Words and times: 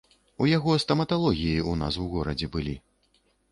У 0.45 0.45
яго 0.57 0.71
стаматалогіі 0.83 1.61
ў 1.69 1.71
нас 1.83 1.93
у 2.07 2.09
горадзе 2.17 2.53
былі. 2.59 2.77